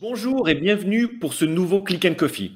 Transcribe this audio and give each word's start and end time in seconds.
Bonjour 0.00 0.48
et 0.48 0.54
bienvenue 0.54 1.18
pour 1.18 1.34
ce 1.34 1.44
nouveau 1.44 1.82
Click 1.82 2.04
and 2.04 2.14
Coffee. 2.14 2.52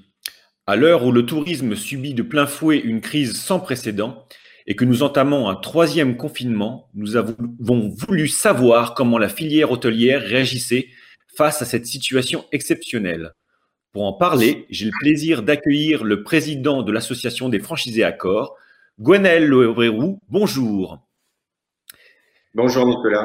À 0.67 0.77
l'heure 0.77 1.05
où 1.05 1.13
le 1.13 1.27
tourisme 1.27 1.77
subit 1.77 2.15
de 2.15 2.23
plein 2.23 2.47
fouet 2.47 2.79
une 2.79 3.01
crise 3.01 3.37
sans 3.37 3.61
précédent 3.61 4.25
et 4.67 4.77
que 4.77 4.85
nous 4.85 5.03
entamons 5.03 5.49
un 5.49 5.55
troisième 5.55 6.17
confinement, 6.17 6.89
nous 6.95 7.17
avons 7.17 7.37
voulu 7.61 8.29
savoir 8.29 8.95
comment 8.95 9.19
la 9.19 9.29
filière 9.29 9.71
hôtelière 9.71 10.23
réagissait 10.23 10.89
face 11.37 11.61
à 11.63 11.65
cette 11.65 11.87
situation 11.87 12.47
exceptionnelle. 12.51 13.33
Pour 13.93 14.05
en 14.05 14.15
parler, 14.15 14.67
j'ai 14.71 14.87
le 14.87 14.93
plaisir 15.01 15.43
d'accueillir 15.43 16.03
le 16.03 16.23
président 16.23 16.83
de 16.83 16.93
l'association 16.93 17.49
des 17.49 17.61
franchisés 17.61 18.05
Accor, 18.05 18.57
Gwenaël 18.99 19.47
Loebrérou. 19.47 20.21
Bonjour. 20.29 21.07
Bonjour 22.55 22.87
Nicolas. 22.87 23.25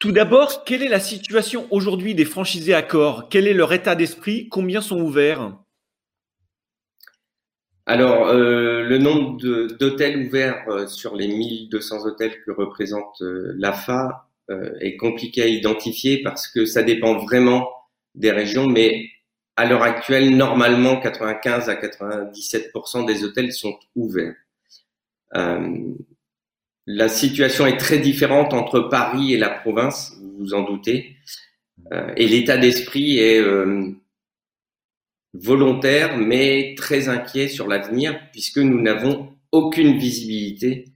Tout 0.00 0.10
d'abord, 0.10 0.64
quelle 0.64 0.82
est 0.82 0.88
la 0.88 0.98
situation 0.98 1.68
aujourd'hui 1.70 2.16
des 2.16 2.24
franchisés 2.24 2.74
Accor? 2.74 3.28
Quel 3.28 3.46
est 3.46 3.54
leur 3.54 3.72
état 3.72 3.94
d'esprit? 3.94 4.48
Combien 4.48 4.80
sont 4.80 5.00
ouverts? 5.00 5.56
Alors, 7.86 8.26
euh, 8.26 8.82
le 8.82 8.98
nombre 8.98 9.36
d'hôtels 9.78 10.26
ouverts 10.26 10.64
euh, 10.68 10.88
sur 10.88 11.14
les 11.14 11.28
1200 11.28 12.06
hôtels 12.06 12.42
que 12.44 12.50
représente 12.50 13.22
euh, 13.22 13.54
l'AFA 13.56 14.28
est 14.80 14.98
compliqué 14.98 15.40
à 15.40 15.46
identifier 15.46 16.22
parce 16.22 16.48
que 16.48 16.66
ça 16.66 16.82
dépend 16.82 17.16
vraiment 17.16 17.66
des 18.14 18.30
régions, 18.30 18.66
mais 18.66 19.06
à 19.56 19.64
l'heure 19.64 19.82
actuelle, 19.82 20.36
normalement, 20.36 21.00
95 21.00 21.70
à 21.70 21.76
97% 21.76 23.06
des 23.06 23.24
hôtels 23.24 23.52
sont 23.52 23.78
ouverts. 23.96 24.34
La 26.86 27.08
situation 27.08 27.66
est 27.66 27.78
très 27.78 27.98
différente 27.98 28.52
entre 28.52 28.80
Paris 28.80 29.32
et 29.32 29.38
la 29.38 29.50
province, 29.50 30.16
vous 30.20 30.36
vous 30.38 30.54
en 30.54 30.62
doutez, 30.62 31.16
et 32.16 32.26
l'état 32.26 32.56
d'esprit 32.56 33.18
est 33.18 33.42
volontaire, 35.34 36.16
mais 36.16 36.74
très 36.76 37.08
inquiet 37.08 37.48
sur 37.48 37.66
l'avenir, 37.66 38.18
puisque 38.32 38.58
nous 38.58 38.80
n'avons 38.80 39.34
aucune 39.52 39.98
visibilité 39.98 40.86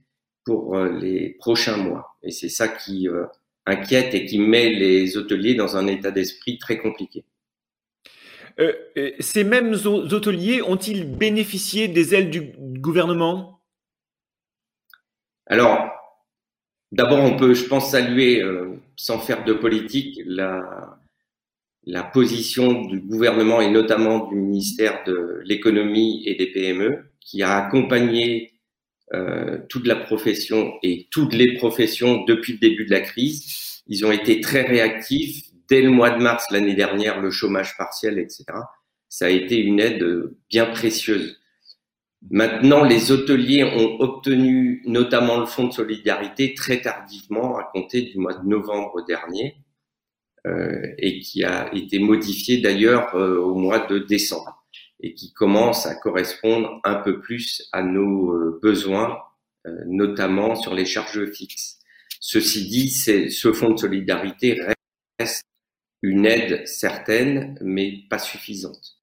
pour 0.45 0.75
euh, 0.75 0.89
les 0.99 1.29
prochains 1.39 1.77
mois. 1.77 2.17
Et 2.23 2.31
c'est 2.31 2.49
ça 2.49 2.67
qui 2.67 3.07
euh, 3.07 3.25
inquiète 3.65 4.15
et 4.15 4.25
qui 4.25 4.39
met 4.39 4.69
les 4.69 5.17
hôteliers 5.17 5.55
dans 5.55 5.77
un 5.77 5.87
état 5.87 6.11
d'esprit 6.11 6.57
très 6.57 6.77
compliqué. 6.77 7.23
Euh, 8.59 8.73
ces 9.19 9.43
mêmes 9.43 9.75
hôteliers 9.85 10.61
ont-ils 10.61 11.05
bénéficié 11.05 11.87
des 11.87 12.15
aides 12.15 12.29
du 12.29 12.41
gouvernement? 12.57 13.58
Alors, 15.49 15.89
d'abord, 16.91 17.19
on 17.19 17.35
peut, 17.35 17.53
je 17.53 17.65
pense, 17.65 17.91
saluer, 17.91 18.43
sans 18.95 19.19
faire 19.19 19.43
de 19.43 19.53
politique, 19.53 20.21
la, 20.25 20.99
la 21.85 22.03
position 22.03 22.83
du 22.83 22.99
gouvernement 22.99 23.61
et 23.61 23.69
notamment 23.69 24.27
du 24.27 24.35
ministère 24.35 25.03
de 25.05 25.41
l'économie 25.43 26.23
et 26.25 26.35
des 26.35 26.47
PME 26.47 27.09
qui 27.19 27.41
a 27.43 27.57
accompagné 27.57 28.53
euh, 29.13 29.57
toute 29.69 29.87
la 29.87 29.95
profession 29.95 30.73
et 30.83 31.07
toutes 31.09 31.33
les 31.33 31.57
professions 31.57 32.23
depuis 32.25 32.53
le 32.53 32.59
début 32.59 32.85
de 32.85 32.91
la 32.91 32.99
crise. 32.99 33.81
Ils 33.87 34.05
ont 34.05 34.11
été 34.11 34.39
très 34.39 34.61
réactifs. 34.61 35.45
Dès 35.67 35.81
le 35.81 35.89
mois 35.89 36.11
de 36.11 36.21
mars 36.21 36.45
l'année 36.51 36.75
dernière, 36.75 37.21
le 37.21 37.31
chômage 37.31 37.77
partiel, 37.77 38.19
etc. 38.19 38.45
Ça 39.07 39.25
a 39.25 39.29
été 39.29 39.57
une 39.57 39.79
aide 39.79 40.05
bien 40.49 40.65
précieuse. 40.67 41.38
Maintenant, 42.29 42.83
les 42.83 43.11
hôteliers 43.11 43.63
ont 43.63 43.99
obtenu 44.01 44.83
notamment 44.85 45.39
le 45.39 45.45
fonds 45.45 45.67
de 45.67 45.73
solidarité 45.73 46.53
très 46.53 46.81
tardivement, 46.81 47.57
à 47.57 47.69
compter 47.73 48.01
du 48.01 48.17
mois 48.17 48.33
de 48.33 48.45
novembre 48.45 49.05
dernier. 49.05 49.55
Euh, 50.47 50.93
et 50.97 51.19
qui 51.19 51.43
a 51.43 51.69
été 51.75 51.99
modifié 51.99 52.61
d'ailleurs 52.61 53.13
euh, 53.13 53.39
au 53.39 53.55
mois 53.55 53.85
de 53.87 53.99
décembre 53.99 54.65
et 55.01 55.13
qui 55.13 55.33
commence 55.33 55.85
à 55.85 55.95
correspondre 55.95 56.79
un 56.85 56.95
peu 56.95 57.19
plus 57.19 57.67
à 57.73 57.83
nos 57.83 58.31
euh, 58.31 58.59
besoins, 58.61 59.19
notamment 59.85 60.55
sur 60.55 60.73
les 60.73 60.85
charges 60.85 61.29
fixes. 61.31 61.79
Ceci 62.21 62.69
dit, 62.69 62.89
ce 62.89 63.53
fonds 63.53 63.71
de 63.71 63.79
solidarité 63.79 64.57
reste 65.19 65.43
une 66.01 66.25
aide 66.25 66.65
certaine, 66.65 67.57
mais 67.61 68.05
pas 68.09 68.19
suffisante. 68.19 68.98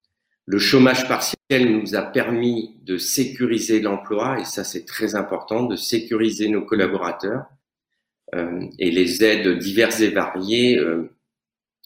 Le 0.49 0.59
chômage 0.59 1.09
partiel 1.09 1.73
nous 1.73 1.97
a 1.97 2.03
permis 2.03 2.77
de 2.85 2.99
sécuriser 2.99 3.81
l'emploi, 3.81 4.39
et 4.39 4.45
ça 4.45 4.63
c'est 4.63 4.85
très 4.85 5.17
important, 5.17 5.65
de 5.65 5.75
sécuriser 5.75 6.49
nos 6.49 6.63
collaborateurs. 6.65 7.47
Euh, 8.35 8.65
et 8.79 8.93
les 8.93 9.25
aides 9.25 9.59
diverses 9.59 10.01
et 10.01 10.11
variées 10.11 10.79
euh, 10.79 11.11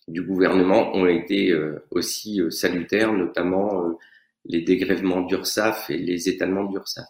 du 0.08 0.22
gouvernement 0.22 0.94
ont 0.94 1.06
été 1.06 1.50
euh, 1.50 1.82
aussi 1.90 2.42
euh, 2.42 2.50
salutaires, 2.50 3.14
notamment 3.14 3.98
les 4.44 4.60
dégrèvements 4.60 5.22
d'URSAF 5.22 5.88
et 5.88 5.96
les 5.96 6.28
étalements 6.28 6.64
d'URSAF. 6.64 7.08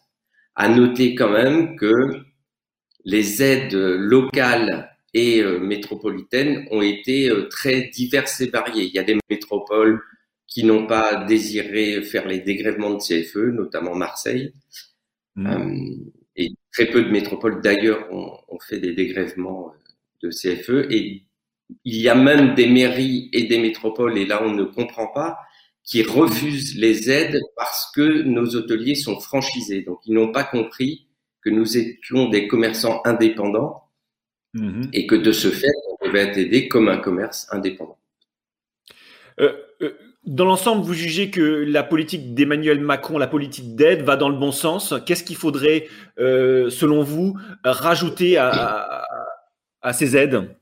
À 0.55 0.69
noter 0.69 1.16
quand 1.16 1.31
même 1.31 1.75
que 1.75 2.12
les 3.05 3.43
aides 3.43 3.75
locales 3.75 4.97
et 5.15 5.43
métropolitaines 5.43 6.69
ont 6.71 6.83
été 6.83 7.33
très 7.50 7.89
diverses 7.89 8.41
et 8.41 8.49
variées. 8.49 8.84
Il 8.84 8.94
y 8.94 8.99
a 8.99 9.05
des 9.05 9.19
métropoles 9.31 10.00
qui 10.50 10.65
n'ont 10.65 10.87
pas 10.87 11.25
désiré 11.25 12.03
faire 12.03 12.27
les 12.27 12.41
dégrèvements 12.41 12.91
de 12.91 12.99
CFE, 12.99 13.55
notamment 13.55 13.94
Marseille. 13.94 14.53
Mmh. 15.37 16.11
et 16.34 16.50
très 16.72 16.87
peu 16.87 17.05
de 17.05 17.09
métropoles 17.09 17.62
d'ailleurs 17.62 18.12
ont, 18.12 18.37
ont, 18.49 18.59
fait 18.59 18.81
des 18.81 18.93
dégrèvements 18.93 19.72
de 20.22 20.28
CFE. 20.28 20.91
Et 20.91 21.25
il 21.84 21.97
y 21.97 22.09
a 22.09 22.16
même 22.16 22.55
des 22.56 22.66
mairies 22.66 23.31
et 23.33 23.44
des 23.44 23.59
métropoles, 23.59 24.19
et 24.19 24.27
là 24.27 24.43
on 24.43 24.53
ne 24.53 24.65
comprend 24.65 25.06
pas, 25.06 25.39
qui 25.84 26.03
refusent 26.03 26.77
les 26.77 27.10
aides 27.10 27.41
parce 27.56 27.91
que 27.94 28.22
nos 28.22 28.56
hôteliers 28.56 28.97
sont 28.97 29.21
franchisés. 29.21 29.83
Donc 29.83 30.00
ils 30.05 30.15
n'ont 30.15 30.33
pas 30.33 30.44
compris 30.44 31.06
que 31.43 31.50
nous 31.50 31.77
étions 31.77 32.28
des 32.28 32.49
commerçants 32.49 33.00
indépendants 33.05 33.84
mhm. 34.55 34.91
et 34.93 35.06
que 35.06 35.15
de 35.15 35.33
ce 35.33 35.49
fait, 35.49 35.72
on 35.89 36.06
devait 36.06 36.28
être 36.28 36.39
aidé 36.39 36.69
comme 36.69 36.89
un 36.89 36.99
commerce 36.99 37.47
indépendant. 37.50 37.99
Euh, 39.41 39.55
euh, 39.83 39.97
dans 40.25 40.44
l'ensemble, 40.44 40.84
vous 40.84 40.92
jugez 40.92 41.31
que 41.31 41.41
la 41.41 41.82
politique 41.82 42.34
d'Emmanuel 42.34 42.81
Macron, 42.81 43.16
la 43.16 43.26
politique 43.26 43.75
d'aide, 43.75 44.03
va 44.03 44.16
dans 44.16 44.28
le 44.28 44.36
bon 44.36 44.53
sens. 44.53 44.94
Qu'est-ce 45.06 45.25
qu'il 45.25 45.36
faudrait, 45.36 45.88
euh, 46.19 46.69
selon 46.69 47.03
vous, 47.03 47.38
rajouter 47.64 48.36
à 48.36 49.06
ces 49.92 50.16
aides? 50.16 50.56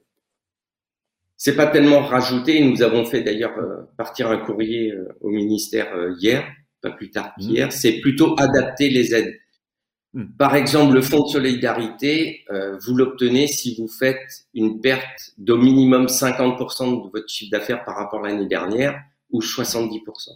C'est 1.36 1.56
pas 1.56 1.66
tellement 1.66 2.02
rajouté. 2.02 2.64
Nous 2.64 2.82
avons 2.82 3.04
fait 3.04 3.22
d'ailleurs 3.22 3.56
euh, 3.58 3.82
partir 3.96 4.28
un 4.28 4.38
courrier 4.38 4.92
euh, 4.92 5.08
au 5.20 5.28
ministère 5.28 5.88
hier, 6.18 6.44
pas 6.80 6.90
plus 6.90 7.10
tard 7.10 7.32
mmh. 7.36 7.40
qu'hier. 7.40 7.72
C'est 7.72 8.00
plutôt 8.00 8.34
adapter 8.38 8.90
les 8.90 9.14
aides. 9.14 9.34
Mmh. 10.14 10.24
Par 10.38 10.54
exemple, 10.54 10.94
le 10.94 11.02
fonds 11.02 11.24
de 11.24 11.28
solidarité, 11.28 12.44
vous 12.80 12.94
l'obtenez 12.94 13.46
si 13.46 13.76
vous 13.76 13.88
faites 13.88 14.46
une 14.54 14.80
perte 14.80 15.32
d'au 15.36 15.58
minimum 15.58 16.06
50% 16.06 17.04
de 17.04 17.10
votre 17.10 17.28
chiffre 17.28 17.50
d'affaires 17.50 17.84
par 17.84 17.96
rapport 17.96 18.24
à 18.24 18.28
l'année 18.28 18.46
dernière 18.46 19.00
ou 19.30 19.40
70%. 19.40 20.30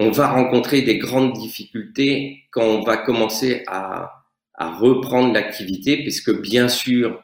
on 0.00 0.10
va 0.10 0.28
rencontrer 0.28 0.82
des 0.82 0.98
grandes 0.98 1.32
difficultés 1.32 2.44
quand 2.50 2.62
on 2.62 2.82
va 2.82 2.96
commencer 2.96 3.64
à, 3.66 4.24
à 4.54 4.76
reprendre 4.76 5.32
l'activité, 5.32 5.98
puisque 6.02 6.40
bien 6.40 6.68
sûr, 6.68 7.22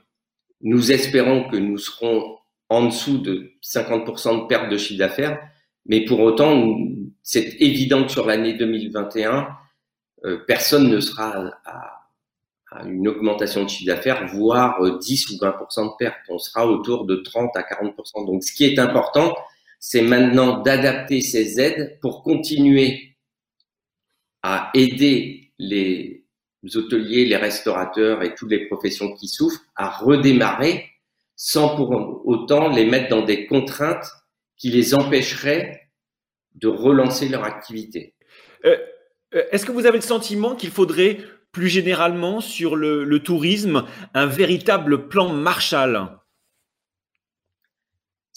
nous 0.61 0.93
espérons 0.93 1.49
que 1.49 1.57
nous 1.57 1.79
serons 1.79 2.39
en 2.69 2.87
dessous 2.87 3.19
de 3.19 3.53
50% 3.63 4.43
de 4.43 4.47
perte 4.47 4.71
de 4.71 4.77
chiffre 4.77 4.99
d'affaires, 4.99 5.39
mais 5.87 6.05
pour 6.05 6.21
autant, 6.21 6.79
c'est 7.23 7.57
évident 7.61 8.05
que 8.05 8.13
sur 8.13 8.27
l'année 8.27 8.55
2021, 8.55 9.49
euh, 10.25 10.39
personne 10.47 10.89
ne 10.89 11.01
sera 11.01 11.53
à, 11.65 12.01
une 12.85 13.07
augmentation 13.07 13.63
de 13.63 13.69
chiffre 13.69 13.87
d'affaires, 13.87 14.27
voire 14.27 14.81
10 14.99 15.31
ou 15.31 15.35
20% 15.35 15.85
de 15.85 15.97
perte. 15.97 16.17
On 16.29 16.39
sera 16.39 16.67
autour 16.67 17.05
de 17.05 17.17
30 17.17 17.57
à 17.57 17.63
40%. 17.63 18.27
Donc, 18.27 18.43
ce 18.43 18.53
qui 18.53 18.65
est 18.65 18.79
important, 18.81 19.33
c'est 19.87 20.01
maintenant 20.01 20.63
d'adapter 20.63 21.21
ces 21.21 21.61
aides 21.61 21.99
pour 22.01 22.23
continuer 22.23 23.19
à 24.43 24.71
aider 24.73 25.53
les 25.59 26.25
hôteliers, 26.75 27.27
les 27.27 27.37
restaurateurs 27.37 28.23
et 28.23 28.35
toutes 28.35 28.51
les 28.51 28.67
professions 28.67 29.15
qui 29.15 29.29
souffrent 29.29 29.61
à 29.77 29.91
redémarrer 29.91 30.87
sans 31.37 31.77
pour 31.77 31.91
autant 32.25 32.71
les 32.71 32.87
mettre 32.87 33.11
dans 33.11 33.27
des 33.27 33.45
contraintes 33.47 34.07
qui 34.57 34.71
les 34.71 34.95
empêcheraient 34.95 35.91
de 36.55 36.69
relancer 36.69 37.29
leur 37.29 37.45
activité. 37.45 38.15
Euh, 38.65 38.79
euh, 39.35 39.43
est-ce 39.53 39.67
que 39.67 39.73
vous 39.73 39.85
avez 39.85 39.99
le 39.99 40.03
sentiment 40.03 40.55
qu'il 40.55 40.71
faudrait 40.71 41.19
plus 41.53 41.69
généralement 41.69 42.41
sur 42.41 42.75
le, 42.75 43.19
tourisme 43.19 43.85
un 44.15 44.25
véritable 44.25 45.09
plan 45.09 45.29
Marshall? 45.29 46.09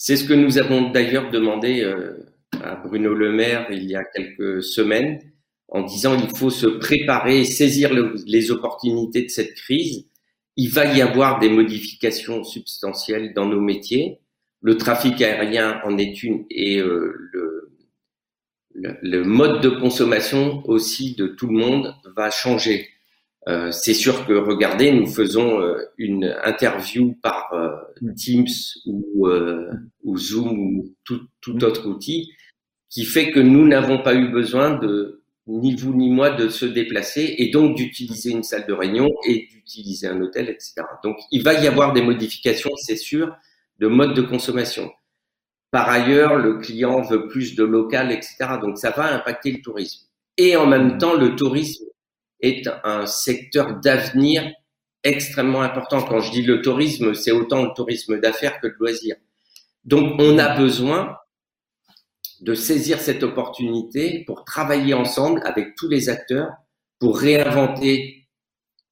C'est 0.00 0.16
ce 0.16 0.22
que 0.22 0.32
nous 0.32 0.58
avons 0.58 0.90
d'ailleurs 0.90 1.28
demandé 1.32 1.82
euh, 1.82 2.16
à 2.62 2.76
Bruno 2.76 3.12
Le 3.14 3.32
Maire 3.32 3.66
il 3.72 3.82
y 3.84 3.96
a 3.96 4.04
quelques 4.04 4.62
semaines 4.62 5.20
en 5.66 5.82
disant 5.82 6.16
il 6.16 6.34
faut 6.36 6.50
se 6.50 6.68
préparer, 6.68 7.44
saisir 7.44 7.90
les 7.92 8.50
opportunités 8.52 9.22
de 9.22 9.28
cette 9.28 9.54
crise. 9.54 10.06
il 10.56 10.70
va 10.70 10.84
y 10.84 11.02
avoir 11.02 11.40
des 11.40 11.50
modifications 11.50 12.44
substantielles 12.44 13.34
dans 13.34 13.46
nos 13.46 13.60
métiers. 13.60 14.20
Le 14.62 14.76
trafic 14.76 15.20
aérien 15.20 15.80
en 15.84 15.98
est 15.98 16.22
une 16.22 16.46
et 16.48 16.78
euh, 16.78 17.12
le, 17.32 17.72
le, 19.02 19.24
mode 19.24 19.60
de 19.62 19.68
consommation 19.68 20.62
aussi 20.68 21.16
de 21.16 21.26
tout 21.26 21.48
le 21.48 21.58
monde 21.58 21.96
va 22.16 22.30
changer. 22.30 22.88
Euh, 23.48 23.70
c'est 23.72 23.94
sûr 23.94 24.26
que 24.26 24.34
regardez, 24.34 24.92
nous 24.92 25.06
faisons 25.06 25.60
euh, 25.62 25.78
une 25.96 26.36
interview 26.44 27.16
par 27.22 27.50
euh, 27.54 27.76
Teams 28.14 28.46
ou, 28.84 29.26
ou, 30.04 30.18
Zoom 30.18 30.58
ou 30.58 30.94
tout, 31.04 31.22
tout, 31.40 31.54
mm. 31.54 31.64
autre 31.64 31.88
outil 31.88 32.30
qui 32.90 33.04
fait 33.04 33.30
que 33.30 33.40
nous 33.40 33.66
n'avons 33.66 34.02
pas 34.02 34.14
eu 34.14 34.28
besoin 34.28 34.78
de 34.78 35.22
ni 35.46 35.74
vous 35.74 35.94
ni 35.94 36.10
moi 36.10 36.30
de 36.30 36.50
se 36.50 36.66
déplacer 36.66 37.36
et 37.38 37.48
donc 37.50 37.74
d'utiliser 37.74 38.30
une 38.32 38.42
salle 38.42 38.66
de 38.66 38.74
réunion 38.74 39.08
et 39.26 39.48
d'utiliser 39.50 40.06
un 40.06 40.20
hôtel, 40.20 40.50
etc. 40.50 40.82
Donc 41.02 41.16
il 41.32 41.42
va 41.42 41.54
y 41.54 41.66
avoir 41.66 41.94
des 41.94 42.02
modifications, 42.02 42.70
c'est 42.76 42.96
sûr, 42.96 43.34
de 43.78 43.86
mode 43.86 44.12
de 44.12 44.20
consommation. 44.20 44.90
Par 45.70 45.88
ailleurs, 45.88 46.36
le 46.36 46.58
client 46.58 47.00
veut 47.00 47.28
plus 47.28 47.54
de 47.54 47.64
local, 47.64 48.12
etc. 48.12 48.36
Donc 48.60 48.76
ça 48.76 48.90
va 48.90 49.14
impacter 49.14 49.52
le 49.52 49.62
tourisme. 49.62 50.06
Et 50.36 50.54
en 50.56 50.66
même 50.66 50.98
temps, 50.98 51.14
le 51.14 51.34
tourisme 51.34 51.87
est 52.40 52.68
un 52.84 53.06
secteur 53.06 53.80
d'avenir 53.80 54.50
extrêmement 55.04 55.62
important. 55.62 56.02
Quand 56.02 56.20
je 56.20 56.30
dis 56.30 56.42
le 56.42 56.62
tourisme, 56.62 57.14
c'est 57.14 57.32
autant 57.32 57.64
le 57.64 57.70
tourisme 57.74 58.20
d'affaires 58.20 58.60
que 58.60 58.66
de 58.68 58.74
loisirs. 58.78 59.16
Donc, 59.84 60.14
on 60.18 60.38
a 60.38 60.56
besoin 60.56 61.16
de 62.40 62.54
saisir 62.54 63.00
cette 63.00 63.22
opportunité 63.22 64.24
pour 64.26 64.44
travailler 64.44 64.94
ensemble 64.94 65.40
avec 65.44 65.74
tous 65.76 65.88
les 65.88 66.08
acteurs 66.08 66.50
pour 66.98 67.18
réinventer, 67.18 68.28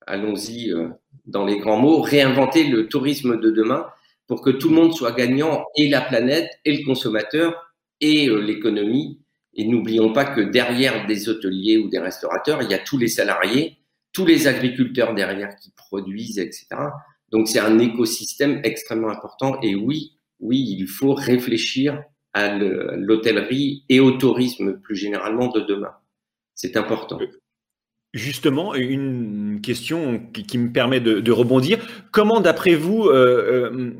allons-y 0.07 0.73
euh, 0.73 0.89
dans 1.27 1.45
les 1.45 1.59
grands 1.59 1.79
mots, 1.79 2.01
réinventer 2.01 2.65
le 2.65 2.89
tourisme 2.89 3.39
de 3.41 3.51
demain 3.51 3.87
pour 4.27 4.43
que 4.43 4.51
tout 4.51 4.69
le 4.69 4.75
monde 4.75 4.95
soit 4.95 5.13
gagnant 5.13 5.65
et 5.77 5.89
la 5.89 6.01
planète 6.01 6.51
et 6.65 6.77
le 6.77 6.85
consommateur 6.85 7.73
et 8.01 8.29
euh, 8.29 8.39
l'économie 8.39 9.21
et 9.57 9.67
n'oublions 9.67 10.13
pas 10.13 10.25
que 10.25 10.41
derrière 10.43 11.07
des 11.07 11.29
hôteliers 11.29 11.79
ou 11.79 11.89
des 11.89 11.99
restaurateurs, 11.99 12.63
il 12.63 12.71
y 12.71 12.75
a 12.75 12.79
tous 12.79 12.99
les 12.99 13.09
salariés, 13.09 13.79
tous 14.13 14.27
les 14.27 14.47
agriculteurs 14.47 15.15
derrière 15.15 15.57
qui 15.57 15.73
produisent, 15.75 16.39
etc. 16.39 16.67
Donc 17.31 17.49
c'est 17.49 17.59
un 17.59 17.79
écosystème 17.79 18.61
extrêmement 18.65 19.09
important. 19.09 19.59
Et 19.63 19.75
oui, 19.75 20.19
oui, 20.41 20.77
il 20.79 20.87
faut 20.87 21.15
réfléchir 21.15 22.03
à 22.35 22.55
l'hôtellerie 22.59 23.85
et 23.89 23.99
au 23.99 24.13
tourisme 24.13 24.79
plus 24.79 24.95
généralement 24.95 25.49
de 25.49 25.61
demain. 25.61 25.93
C'est 26.55 26.77
important. 26.77 27.19
Justement, 28.13 28.75
une 28.75 29.61
question 29.63 30.21
qui, 30.33 30.59
me 30.59 30.73
permet 30.73 31.01
de, 31.01 31.33
rebondir. 31.33 31.79
Comment, 32.13 32.41
d'après 32.41 32.75
vous, 32.75 33.05
euh, 33.05 33.71
euh, 33.73 33.93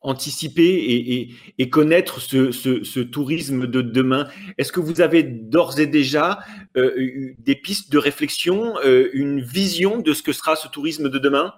anticiper 0.00 1.34
et, 1.58 1.70
connaître 1.70 2.20
ce, 2.20 3.00
tourisme 3.00 3.66
de 3.66 3.82
demain 3.82 4.28
Est-ce 4.58 4.72
que 4.72 4.80
vous 4.80 5.00
avez 5.00 5.22
d'ores 5.22 5.78
et 5.78 5.86
déjà 5.86 6.40
euh, 6.76 7.34
des 7.38 7.54
pistes 7.54 7.90
de 7.92 7.98
réflexion, 7.98 8.74
une 9.12 9.40
vision 9.40 9.98
de 10.00 10.12
ce 10.12 10.22
que 10.22 10.32
sera 10.32 10.56
ce 10.56 10.68
tourisme 10.68 11.08
de 11.08 11.18
demain? 11.18 11.54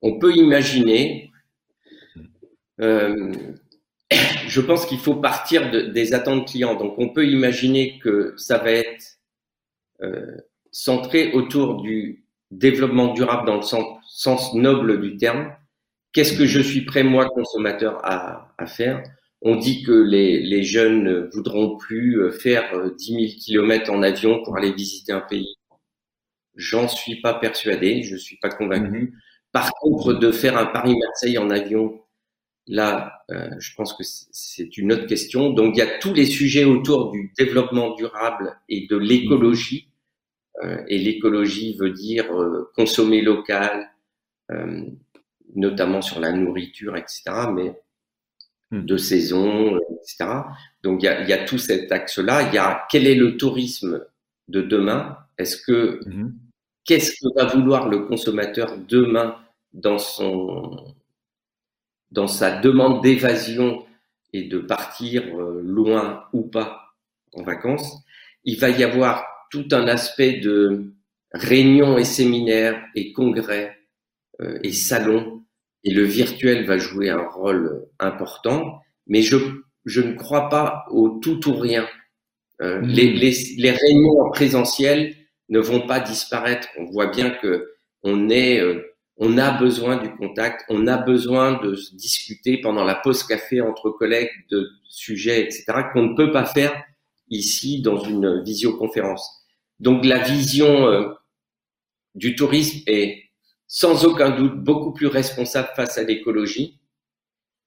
On 0.00 0.18
peut 0.18 0.34
imaginer. 0.34 1.30
je 2.78 4.60
pense 4.60 4.86
qu'il 4.86 4.98
faut 4.98 5.16
partir 5.16 5.70
des 5.92 6.14
attentes 6.14 6.48
clients. 6.48 6.74
Donc, 6.74 6.94
on 6.98 7.08
peut 7.08 7.26
imaginer 7.26 7.98
que 8.00 8.34
ça 8.36 8.58
va 8.58 8.72
être 8.72 9.18
euh, 10.02 10.36
centré 10.72 11.32
autour 11.32 11.80
du 11.80 12.24
développement 12.50 13.12
durable 13.12 13.46
dans 13.46 13.56
le 13.56 13.62
sens, 13.62 14.54
noble 14.54 15.00
du 15.00 15.16
terme. 15.16 15.54
Qu'est-ce 16.12 16.36
que 16.36 16.46
je 16.46 16.60
suis 16.60 16.84
prêt, 16.84 17.02
moi, 17.02 17.26
consommateur, 17.26 18.00
à, 18.04 18.54
à 18.58 18.66
faire? 18.66 19.02
On 19.40 19.56
dit 19.56 19.82
que 19.82 19.92
les, 19.92 20.40
les, 20.40 20.62
jeunes 20.62 21.02
ne 21.02 21.30
voudront 21.32 21.76
plus 21.76 22.20
euh, 22.20 22.30
faire 22.30 22.90
10 22.96 23.04
000 23.04 23.24
kilomètres 23.40 23.90
en 23.90 24.02
avion 24.02 24.42
pour 24.44 24.56
aller 24.56 24.72
visiter 24.72 25.12
un 25.12 25.20
pays. 25.20 25.56
J'en 26.54 26.86
suis 26.86 27.20
pas 27.20 27.34
persuadé, 27.34 28.02
je 28.02 28.16
suis 28.16 28.36
pas 28.36 28.50
convaincu. 28.50 29.06
Mm-hmm. 29.06 29.52
Par 29.52 29.72
contre, 29.80 30.14
de 30.14 30.30
faire 30.30 30.56
un 30.56 30.66
Paris-Marseille 30.66 31.38
en 31.38 31.50
avion, 31.50 32.00
là, 32.66 33.24
euh, 33.30 33.50
je 33.58 33.74
pense 33.74 33.94
que 33.94 34.04
c'est 34.04 34.76
une 34.76 34.92
autre 34.92 35.06
question. 35.06 35.50
Donc, 35.50 35.76
il 35.76 35.78
y 35.78 35.82
a 35.82 35.98
tous 35.98 36.14
les 36.14 36.26
sujets 36.26 36.64
autour 36.64 37.10
du 37.10 37.32
développement 37.36 37.94
durable 37.96 38.56
et 38.68 38.86
de 38.86 38.96
l'écologie 38.96 39.92
euh, 40.62 40.82
et 40.88 40.98
l'écologie 40.98 41.76
veut 41.78 41.90
dire 41.90 42.32
euh, 42.32 42.70
consommer 42.76 43.22
local, 43.22 43.90
euh, 44.50 44.82
notamment 45.54 46.02
sur 46.02 46.20
la 46.20 46.32
nourriture, 46.32 46.96
etc. 46.96 47.22
Mais 47.52 47.80
hmm. 48.70 48.84
de 48.84 48.96
saison, 48.96 49.78
etc. 49.78 50.26
Donc 50.82 51.02
il 51.02 51.06
y 51.06 51.08
a, 51.08 51.22
y 51.22 51.32
a, 51.32 51.44
tout 51.44 51.58
cet 51.58 51.90
axe-là. 51.92 52.48
Il 52.48 52.54
y 52.54 52.58
a 52.58 52.86
quel 52.90 53.06
est 53.06 53.14
le 53.14 53.36
tourisme 53.36 54.04
de 54.48 54.62
demain? 54.62 55.18
Est-ce 55.38 55.56
que 55.56 56.00
hmm. 56.06 56.32
qu'est-ce 56.84 57.12
que 57.12 57.34
va 57.36 57.46
vouloir 57.46 57.88
le 57.88 58.00
consommateur 58.06 58.76
demain 58.78 59.36
dans 59.72 59.98
son 59.98 60.94
dans 62.10 62.28
sa 62.28 62.60
demande 62.60 63.02
d'évasion 63.02 63.86
et 64.34 64.44
de 64.44 64.58
partir 64.58 65.24
loin 65.34 66.24
ou 66.32 66.42
pas 66.42 66.94
en 67.32 67.42
vacances? 67.42 68.02
Il 68.44 68.58
va 68.58 68.70
y 68.70 68.82
avoir 68.84 69.24
tout 69.50 69.68
un 69.72 69.86
aspect 69.86 70.40
de 70.40 70.92
réunions 71.32 71.98
et 71.98 72.04
séminaires 72.04 72.82
et 72.94 73.12
congrès 73.12 73.78
euh, 74.40 74.58
et 74.62 74.72
salons. 74.72 75.31
Et 75.84 75.92
le 75.92 76.04
virtuel 76.04 76.64
va 76.64 76.78
jouer 76.78 77.10
un 77.10 77.26
rôle 77.26 77.86
important. 77.98 78.80
Mais 79.06 79.22
je, 79.22 79.36
je 79.84 80.00
ne 80.00 80.14
crois 80.14 80.48
pas 80.48 80.84
au 80.90 81.18
tout 81.20 81.48
ou 81.48 81.54
rien. 81.54 81.88
Euh, 82.60 82.80
mmh. 82.80 82.86
les, 82.86 83.12
les, 83.12 83.32
les, 83.56 83.70
réunions 83.70 84.20
en 84.20 84.30
présentiel 84.30 85.16
ne 85.48 85.58
vont 85.58 85.86
pas 85.86 86.00
disparaître. 86.00 86.68
On 86.78 86.84
voit 86.84 87.08
bien 87.08 87.30
que 87.30 87.72
on 88.04 88.30
est, 88.30 88.60
euh, 88.60 88.82
on 89.16 89.38
a 89.38 89.50
besoin 89.58 89.96
du 89.96 90.10
contact, 90.14 90.64
on 90.68 90.86
a 90.86 90.96
besoin 90.96 91.60
de 91.62 91.74
se 91.74 91.94
discuter 91.94 92.58
pendant 92.60 92.84
la 92.84 92.94
pause 92.94 93.24
café 93.24 93.60
entre 93.60 93.90
collègues 93.90 94.30
de 94.50 94.68
sujets, 94.88 95.42
etc., 95.42 95.64
qu'on 95.92 96.08
ne 96.08 96.16
peut 96.16 96.32
pas 96.32 96.44
faire 96.44 96.72
ici 97.28 97.82
dans 97.82 97.98
une 97.98 98.42
visioconférence. 98.42 99.46
Donc 99.80 100.04
la 100.04 100.18
vision 100.18 100.86
euh, 100.86 101.08
du 102.14 102.36
tourisme 102.36 102.80
est 102.86 103.31
sans 103.74 104.04
aucun 104.04 104.28
doute 104.28 104.62
beaucoup 104.62 104.92
plus 104.92 105.06
responsable 105.06 105.70
face 105.74 105.96
à 105.96 106.02
l'écologie, 106.02 106.78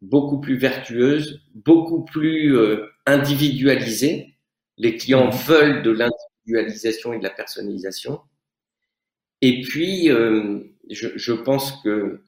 beaucoup 0.04 0.40
plus 0.40 0.56
vertueuse, 0.56 1.42
beaucoup 1.56 2.06
plus 2.06 2.56
euh, 2.56 2.86
individualisée. 3.08 4.36
Les 4.78 4.98
clients 4.98 5.30
mmh. 5.30 5.38
veulent 5.48 5.82
de 5.82 5.90
l'individualisation 5.90 7.12
et 7.14 7.18
de 7.18 7.24
la 7.24 7.32
personnalisation. 7.32 8.22
Et 9.42 9.62
puis, 9.62 10.12
euh, 10.12 10.60
je, 10.92 11.08
je, 11.16 11.34
pense 11.34 11.82
que 11.82 12.22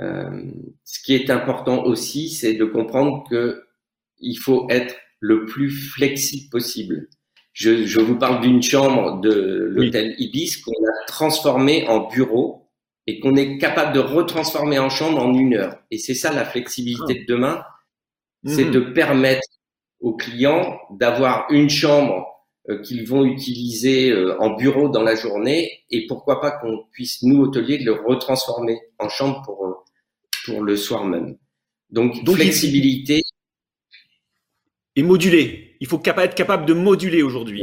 ce 0.00 1.00
qui 1.04 1.14
est 1.14 1.30
important 1.30 1.84
aussi, 1.84 2.30
c'est 2.30 2.54
de 2.54 2.64
comprendre 2.64 3.24
que 3.30 3.62
il 4.18 4.34
faut 4.34 4.66
être 4.70 4.96
le 5.20 5.44
plus 5.46 5.70
flexible 5.70 6.50
possible. 6.50 7.08
Je, 7.52 7.86
je 7.86 8.00
vous 8.00 8.18
parle 8.18 8.40
d'une 8.40 8.60
chambre 8.60 9.20
de 9.20 9.68
l'hôtel 9.70 10.16
Ibis 10.18 10.56
qu'on 10.56 10.72
a 10.72 11.06
transformée 11.06 11.86
en 11.86 12.08
bureau 12.08 12.63
et 13.06 13.20
qu'on 13.20 13.36
est 13.36 13.58
capable 13.58 13.92
de 13.92 14.00
retransformer 14.00 14.78
en 14.78 14.88
chambre 14.88 15.22
en 15.22 15.34
une 15.34 15.54
heure. 15.54 15.76
Et 15.90 15.98
c'est 15.98 16.14
ça 16.14 16.32
la 16.32 16.44
flexibilité 16.44 17.16
ah. 17.16 17.20
de 17.20 17.24
demain, 17.26 17.64
c'est 18.46 18.64
mhm. 18.64 18.70
de 18.70 18.80
permettre 18.80 19.48
aux 20.00 20.14
clients 20.14 20.78
d'avoir 20.90 21.46
une 21.50 21.70
chambre 21.70 22.26
euh, 22.68 22.80
qu'ils 22.82 23.06
vont 23.06 23.24
utiliser 23.24 24.10
euh, 24.10 24.40
en 24.40 24.54
bureau 24.56 24.88
dans 24.88 25.02
la 25.02 25.14
journée 25.14 25.84
et 25.90 26.06
pourquoi 26.06 26.40
pas 26.40 26.50
qu'on 26.50 26.84
puisse, 26.92 27.22
nous, 27.22 27.42
hôteliers, 27.42 27.78
le 27.78 27.92
retransformer 27.92 28.78
en 28.98 29.08
chambre 29.08 29.42
pour, 29.44 29.66
euh, 29.66 29.74
pour 30.46 30.62
le 30.62 30.76
soir 30.76 31.04
même. 31.04 31.36
Donc, 31.90 32.22
Donc 32.24 32.36
flexibilité. 32.36 33.22
Et 34.96 35.02
moduler 35.02 35.64
il 35.84 35.86
faut 35.86 36.00
être 36.02 36.34
capable 36.34 36.64
de 36.64 36.72
moduler 36.72 37.22
aujourd'hui. 37.22 37.62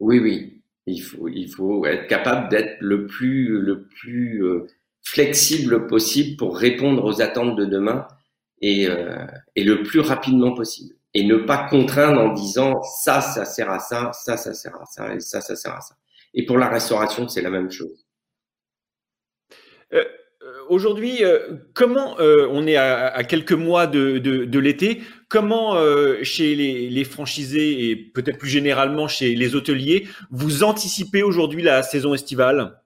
Oui, 0.00 0.18
oui. 0.18 0.55
Il 0.86 1.00
faut, 1.00 1.28
il 1.28 1.48
faut 1.48 1.84
être 1.86 2.06
capable 2.06 2.48
d'être 2.48 2.76
le 2.80 3.06
plus, 3.06 3.60
le 3.60 3.86
plus 3.86 4.44
euh, 4.44 4.66
flexible 5.02 5.86
possible 5.86 6.36
pour 6.36 6.56
répondre 6.56 7.04
aux 7.04 7.20
attentes 7.20 7.56
de 7.56 7.64
demain 7.64 8.06
et, 8.60 8.88
euh, 8.88 9.26
et 9.56 9.64
le 9.64 9.82
plus 9.82 10.00
rapidement 10.00 10.54
possible. 10.54 10.94
Et 11.14 11.24
ne 11.24 11.36
pas 11.36 11.68
contraindre 11.68 12.20
en 12.20 12.32
disant 12.32 12.82
ça, 12.82 13.20
ça 13.20 13.44
sert 13.44 13.70
à 13.70 13.78
ça, 13.78 14.12
ça, 14.12 14.36
ça 14.36 14.52
sert 14.52 14.76
à 14.76 14.84
ça, 14.84 15.14
et 15.14 15.20
ça, 15.20 15.40
ça 15.40 15.56
sert 15.56 15.74
à 15.74 15.80
ça. 15.80 15.96
Et 16.34 16.44
pour 16.44 16.58
la 16.58 16.68
restauration, 16.68 17.26
c'est 17.28 17.42
la 17.42 17.50
même 17.50 17.70
chose. 17.70 18.06
Euh, 19.92 20.04
aujourd'hui, 20.68 21.24
euh, 21.24 21.56
comment 21.74 22.18
euh, 22.20 22.48
on 22.50 22.66
est 22.66 22.76
à, 22.76 23.22
quelques 23.24 23.52
mois 23.52 23.86
de, 23.86 24.58
l'été 24.58 25.02
Comment 25.28 25.76
euh, 25.76 26.22
chez 26.22 26.54
les, 26.54 27.04
franchisés 27.04 27.90
et 27.90 27.96
peut-être 27.96 28.38
plus 28.38 28.48
généralement 28.48 29.08
chez 29.08 29.34
les 29.34 29.54
hôteliers, 29.54 30.06
vous 30.30 30.62
anticipez 30.62 31.22
aujourd'hui 31.22 31.62
la 31.62 31.82
saison 31.82 32.14
estivale? 32.14 32.80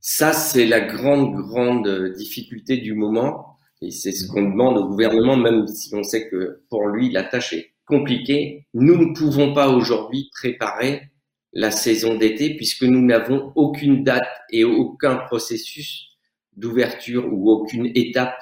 Ça, 0.00 0.32
c'est 0.32 0.66
la 0.66 0.80
grande, 0.80 1.34
grande 1.34 2.14
difficulté 2.16 2.76
du 2.76 2.94
moment. 2.94 3.58
Et 3.80 3.90
c'est 3.90 4.12
ce 4.12 4.28
qu'on 4.28 4.42
demande 4.42 4.78
au 4.78 4.88
gouvernement, 4.88 5.36
même 5.36 5.66
si 5.66 5.94
on 5.94 6.02
sait 6.02 6.28
que 6.28 6.62
pour 6.68 6.86
lui, 6.86 7.10
la 7.10 7.24
tâche 7.24 7.52
est 7.52 7.74
compliquée. 7.86 8.66
Nous 8.74 8.96
ne 8.96 9.14
pouvons 9.14 9.52
pas 9.52 9.68
aujourd'hui 9.68 10.30
préparer 10.32 11.11
la 11.52 11.70
saison 11.70 12.14
d'été 12.14 12.56
puisque 12.56 12.82
nous 12.82 13.04
n'avons 13.04 13.52
aucune 13.54 14.04
date 14.04 14.40
et 14.50 14.64
aucun 14.64 15.16
processus 15.16 16.08
d'ouverture 16.56 17.32
ou 17.32 17.50
aucune 17.50 17.90
étape 17.94 18.38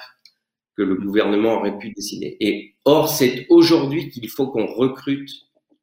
que 0.77 0.83
le 0.83 0.95
gouvernement 0.95 1.55
aurait 1.55 1.77
pu 1.77 1.91
décider. 1.91 2.37
Et 2.39 2.75
or, 2.85 3.09
c'est 3.09 3.45
aujourd'hui 3.49 4.09
qu'il 4.09 4.29
faut 4.29 4.47
qu'on 4.47 4.65
recrute 4.65 5.29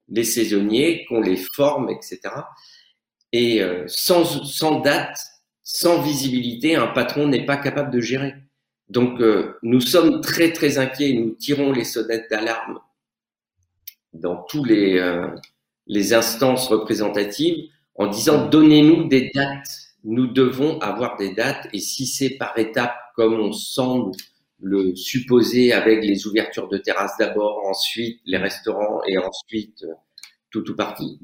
les 0.09 0.25
saisonniers, 0.25 1.05
qu'on 1.07 1.21
les 1.21 1.37
forme, 1.37 1.91
etc. 1.91 2.21
Et 3.33 3.63
euh, 3.63 3.85
sans, 3.87 4.25
sans 4.25 4.81
date, 4.81 5.19
sans 5.63 6.01
visibilité, 6.01 6.77
un 6.77 6.87
patron 6.87 7.29
n'est 7.29 7.45
pas 7.45 7.59
capable 7.59 7.93
de 7.93 8.01
gérer. 8.01 8.35
Donc, 8.89 9.21
euh, 9.21 9.59
nous 9.63 9.83
sommes 9.83 10.23
très, 10.23 10.53
très 10.53 10.79
inquiets. 10.79 11.13
Nous 11.13 11.33
tirons 11.33 11.73
les 11.73 11.85
sonnettes 11.85 12.31
d'alarme 12.31 12.81
dans 14.15 14.43
tous 14.45 14.65
les, 14.65 14.97
euh, 14.99 15.29
les 15.89 16.15
instances 16.15 16.69
représentatives 16.69 17.71
en 17.95 18.07
disant 18.07 18.49
donnez-nous 18.49 19.09
des 19.09 19.31
dates. 19.35 19.69
Nous 20.05 20.29
devons 20.29 20.79
avoir 20.79 21.17
des 21.17 21.35
dates 21.35 21.69
et 21.73 21.81
si 21.81 22.07
c'est 22.07 22.37
par 22.37 22.57
étapes 22.57 22.97
comme 23.17 23.35
on 23.35 23.53
semble 23.53 24.13
le 24.61 24.95
supposer 24.95 25.73
avec 25.73 26.05
les 26.05 26.27
ouvertures 26.27 26.69
de 26.69 26.79
terrasses 26.79 27.17
d'abord, 27.19 27.67
ensuite 27.67 28.21
les 28.25 28.39
restaurants 28.39 29.01
et 29.07 29.19
ensuite 29.19 29.83
euh, 29.85 29.95
tout 30.51 30.69
ou 30.71 30.75
partie, 30.75 31.19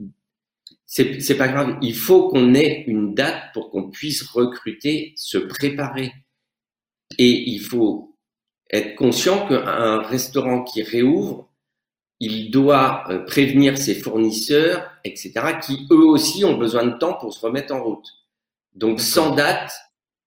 c'est, 0.86 1.20
c'est 1.20 1.36
pas 1.36 1.48
grave. 1.48 1.78
Il 1.82 1.94
faut 1.94 2.28
qu'on 2.28 2.54
ait 2.54 2.84
une 2.86 3.14
date 3.14 3.52
pour 3.52 3.70
qu'on 3.70 3.90
puisse 3.90 4.22
recruter, 4.22 5.12
se 5.16 5.38
préparer. 5.38 6.12
Et 7.18 7.50
il 7.50 7.60
faut 7.60 8.16
être 8.70 8.94
conscient 8.94 9.46
qu'un 9.46 10.02
restaurant 10.02 10.62
qui 10.62 10.82
réouvre, 10.82 11.50
il 12.24 12.50
doit 12.50 13.04
euh, 13.10 13.18
prévenir 13.24 13.76
ses 13.76 13.94
fournisseurs, 13.94 14.90
etc., 15.04 15.32
qui 15.60 15.86
eux 15.90 16.06
aussi 16.06 16.44
ont 16.44 16.56
besoin 16.56 16.84
de 16.86 16.96
temps 16.98 17.14
pour 17.14 17.32
se 17.34 17.44
remettre 17.44 17.74
en 17.74 17.82
route. 17.82 18.06
Donc 18.74 19.00
sans 19.00 19.34
date, 19.34 19.70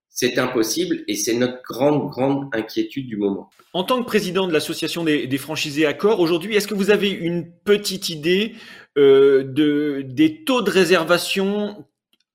c'est 0.08 0.38
impossible 0.38 1.04
et 1.06 1.14
c'est 1.14 1.34
notre 1.34 1.62
grande, 1.62 2.08
grande 2.10 2.48
inquiétude 2.52 3.06
du 3.06 3.16
moment. 3.16 3.50
En 3.72 3.84
tant 3.84 4.00
que 4.00 4.06
président 4.06 4.46
de 4.46 4.52
l'association 4.52 5.04
des, 5.04 5.38
franchisés 5.38 5.86
Accor, 5.86 6.20
aujourd'hui, 6.20 6.56
est-ce 6.56 6.66
que 6.66 6.74
vous 6.74 6.90
avez 6.90 7.10
une 7.10 7.52
petite 7.64 8.08
idée 8.08 8.54
euh, 8.96 9.44
de, 9.44 10.02
des 10.04 10.44
taux 10.44 10.62
de 10.62 10.70
réservation 10.70 11.84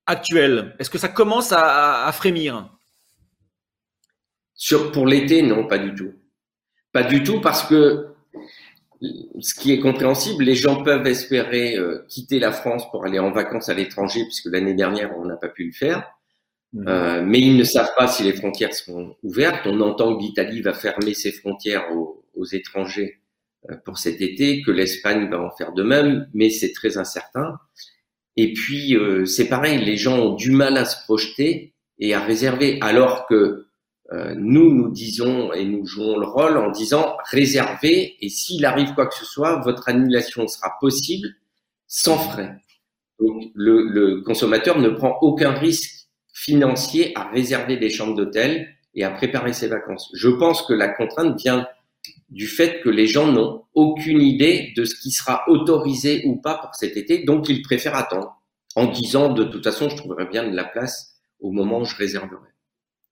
actuels? 0.06 0.76
Est-ce 0.78 0.90
que 0.90 0.98
ça 0.98 1.08
commence 1.08 1.52
à, 1.52 2.10
frémir? 2.12 2.70
Sur, 4.54 4.92
Pour 4.92 5.06
l'été, 5.06 5.42
non, 5.42 5.66
pas 5.66 5.78
du 5.78 5.94
tout. 5.94 6.12
Pas 6.92 7.02
du 7.02 7.22
tout 7.24 7.40
parce 7.40 7.64
que 7.64 8.13
ce 9.40 9.54
qui 9.54 9.72
est 9.72 9.78
compréhensible, 9.78 10.44
les 10.44 10.54
gens 10.54 10.82
peuvent 10.82 11.06
espérer 11.06 11.76
euh, 11.76 12.04
quitter 12.08 12.38
la 12.38 12.52
France 12.52 12.90
pour 12.90 13.04
aller 13.04 13.18
en 13.18 13.32
vacances 13.32 13.68
à 13.68 13.74
l'étranger, 13.74 14.24
puisque 14.24 14.46
l'année 14.46 14.74
dernière, 14.74 15.16
on 15.16 15.24
n'a 15.24 15.36
pas 15.36 15.48
pu 15.48 15.64
le 15.66 15.72
faire. 15.72 16.10
Mmh. 16.72 16.88
Euh, 16.88 17.22
mais 17.24 17.40
ils 17.40 17.56
ne 17.56 17.64
savent 17.64 17.92
pas 17.96 18.08
si 18.08 18.22
les 18.22 18.32
frontières 18.32 18.74
seront 18.74 19.16
ouvertes. 19.22 19.66
On 19.66 19.80
entend 19.80 20.16
que 20.16 20.22
l'Italie 20.22 20.60
va 20.60 20.72
fermer 20.72 21.14
ses 21.14 21.32
frontières 21.32 21.92
aux, 21.94 22.24
aux 22.34 22.44
étrangers 22.46 23.20
euh, 23.70 23.76
pour 23.84 23.98
cet 23.98 24.20
été, 24.20 24.62
que 24.62 24.70
l'Espagne 24.70 25.28
va 25.30 25.40
en 25.40 25.50
faire 25.50 25.72
de 25.72 25.82
même, 25.82 26.28
mais 26.34 26.50
c'est 26.50 26.72
très 26.72 26.98
incertain. 26.98 27.58
Et 28.36 28.52
puis, 28.52 28.96
c'est 29.26 29.48
pareil, 29.48 29.84
les 29.84 29.96
gens 29.96 30.18
ont 30.18 30.34
du 30.34 30.50
mal 30.50 30.76
à 30.76 30.84
se 30.84 31.00
projeter 31.04 31.72
et 32.00 32.14
à 32.14 32.20
réserver, 32.20 32.78
alors 32.80 33.26
que 33.28 33.68
nous, 34.36 34.72
nous 34.72 34.90
disons 34.90 35.52
et 35.52 35.64
nous 35.64 35.86
jouons 35.86 36.18
le 36.18 36.26
rôle 36.26 36.56
en 36.56 36.70
disant 36.70 37.16
réservez 37.30 38.16
et 38.20 38.28
s'il 38.28 38.64
arrive 38.64 38.94
quoi 38.94 39.06
que 39.06 39.14
ce 39.14 39.24
soit, 39.24 39.60
votre 39.60 39.88
annulation 39.88 40.46
sera 40.46 40.72
possible 40.80 41.28
sans 41.86 42.18
frais. 42.18 42.56
Donc 43.20 43.44
le, 43.54 43.88
le 43.88 44.22
consommateur 44.22 44.78
ne 44.78 44.88
prend 44.88 45.18
aucun 45.22 45.52
risque 45.52 46.08
financier 46.32 47.12
à 47.16 47.28
réserver 47.30 47.76
des 47.76 47.90
chambres 47.90 48.16
d'hôtel 48.16 48.68
et 48.94 49.04
à 49.04 49.10
préparer 49.10 49.52
ses 49.52 49.68
vacances. 49.68 50.10
Je 50.14 50.28
pense 50.28 50.62
que 50.62 50.72
la 50.72 50.88
contrainte 50.88 51.40
vient 51.40 51.66
du 52.28 52.46
fait 52.46 52.80
que 52.80 52.90
les 52.90 53.06
gens 53.06 53.30
n'ont 53.30 53.64
aucune 53.74 54.20
idée 54.20 54.72
de 54.76 54.84
ce 54.84 54.94
qui 54.94 55.10
sera 55.10 55.44
autorisé 55.48 56.22
ou 56.26 56.36
pas 56.36 56.58
pour 56.58 56.74
cet 56.74 56.96
été, 56.96 57.24
donc 57.24 57.48
ils 57.48 57.62
préfèrent 57.62 57.96
attendre 57.96 58.40
en 58.76 58.86
disant 58.86 59.32
de 59.32 59.44
toute 59.44 59.64
façon 59.64 59.88
je 59.88 59.96
trouverai 59.96 60.26
bien 60.26 60.48
de 60.48 60.54
la 60.54 60.64
place 60.64 61.14
au 61.40 61.50
moment 61.50 61.80
où 61.80 61.84
je 61.84 61.96
réserverai. 61.96 62.53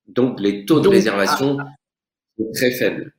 Donc, 0.07 0.41
les 0.41 0.65
taux 0.65 0.81
de 0.81 0.89
réservation 0.89 1.57
ah, 1.61 1.67
sont 2.39 2.51
très 2.53 2.71
faibles. 2.73 3.13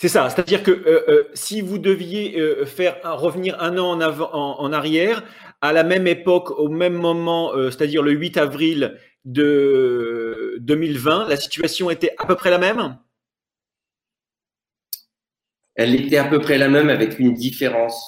C'est 0.00 0.08
ça, 0.08 0.30
c'est-à-dire 0.30 0.62
que 0.62 0.70
euh, 0.70 1.04
euh, 1.08 1.24
si 1.34 1.60
vous 1.60 1.78
deviez 1.78 2.38
euh, 2.38 2.64
faire 2.64 3.00
revenir 3.18 3.60
un 3.60 3.76
an 3.78 3.90
en, 3.90 4.00
avant, 4.00 4.30
en, 4.32 4.72
arrière, 4.72 5.24
à 5.60 5.72
la 5.72 5.82
même 5.82 6.06
époque, 6.06 6.52
au 6.52 6.68
même 6.68 6.94
moment, 6.94 7.52
c'est-à-dire 7.64 8.00
le 8.04 8.12
8 8.12 8.36
avril 8.36 8.96
de 9.24 10.56
2020, 10.60 11.28
la 11.28 11.36
situation 11.36 11.90
était 11.90 12.14
à 12.18 12.26
peu 12.26 12.36
près 12.36 12.50
la 12.50 12.58
même? 12.58 12.96
Elle 15.74 15.96
était 15.96 16.18
à 16.18 16.24
peu 16.24 16.38
près 16.38 16.58
la 16.58 16.68
même 16.68 16.90
avec 16.90 17.18
une 17.18 17.34
différence. 17.34 18.00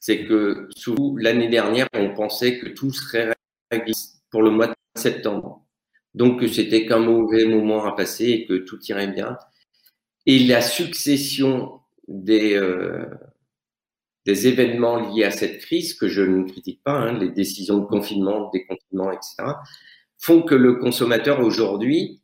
C'est 0.00 0.24
que 0.24 0.68
sous 0.76 1.16
l'année 1.16 1.48
dernière, 1.48 1.86
on 1.94 2.12
pensait 2.12 2.58
que 2.58 2.70
tout 2.70 2.92
serait 2.92 3.32
réglé 3.70 3.92
pour 4.30 4.42
le 4.42 4.50
mois 4.50 4.66
de 4.66 4.74
septembre 4.96 5.63
donc 6.14 6.40
que 6.40 6.46
c'était 6.46 6.86
qu'un 6.86 7.00
mauvais 7.00 7.44
moment 7.44 7.84
à 7.84 7.92
passer 7.92 8.26
et 8.26 8.46
que 8.46 8.54
tout 8.54 8.78
irait 8.86 9.08
bien. 9.08 9.36
Et 10.26 10.38
la 10.40 10.60
succession 10.60 11.80
des, 12.08 12.54
euh, 12.54 13.06
événements 14.26 15.10
liés 15.10 15.24
à 15.24 15.30
cette 15.30 15.60
crise, 15.60 15.94
que 15.94 16.08
je 16.08 16.22
ne 16.22 16.44
critique 16.44 16.82
pas, 16.82 16.92
hein, 16.92 17.18
les 17.18 17.30
décisions 17.30 17.78
de 17.78 17.86
confinement, 17.86 18.50
déconfinement, 18.52 19.10
etc., 19.12 19.34
font 20.18 20.42
que 20.42 20.54
le 20.54 20.76
consommateur 20.76 21.40
aujourd'hui 21.40 22.22